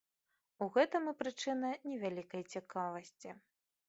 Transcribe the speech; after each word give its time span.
У 0.65 0.67
гэтым 0.77 1.03
і 1.11 1.11
прычына 1.19 1.69
не 1.89 1.97
вялікай 2.05 2.43
цікавасці. 2.55 3.29